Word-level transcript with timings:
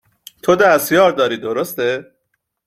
تو 0.43 0.55
دستیار 0.55 1.11
داری 1.11 1.37
درسته؟ 1.37 2.01